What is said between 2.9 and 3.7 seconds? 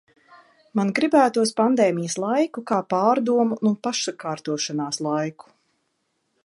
pārdomu